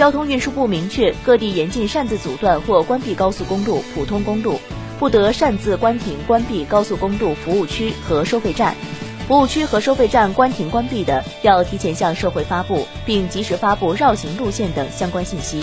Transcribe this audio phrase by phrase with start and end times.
[0.00, 4.58] 交通运输部明确各地严禁擅自阻断或关闭高速公路普通公路
[4.98, 8.74] 不得擅自关停关闭高速公路服务区和收费站。
[9.28, 15.58] 服务区和收费站关停关闭的要提前向社会发布并及时发布绕行路线等相关信息。